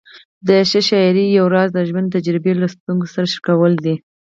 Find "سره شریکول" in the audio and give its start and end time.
3.13-3.73